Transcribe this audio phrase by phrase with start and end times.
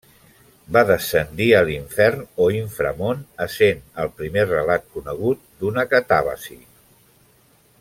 [0.77, 6.59] Va descendir a l'infern o inframón, essent el primer relat conegut d'una catàbasi.